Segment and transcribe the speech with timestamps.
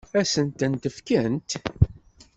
[0.19, 1.49] Ad sent-tent-fkent?